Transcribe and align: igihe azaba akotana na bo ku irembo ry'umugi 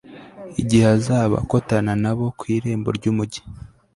igihe 0.61 0.85
azaba 0.97 1.35
akotana 1.43 1.93
na 2.03 2.11
bo 2.17 2.25
ku 2.37 2.43
irembo 2.55 2.89
ry'umugi 2.97 3.41